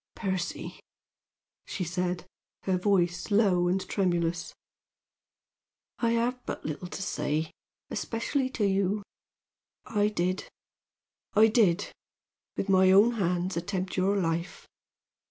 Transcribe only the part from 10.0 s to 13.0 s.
did I did, with my